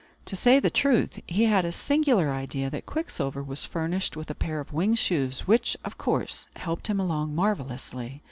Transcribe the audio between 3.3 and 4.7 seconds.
was furnished with a pair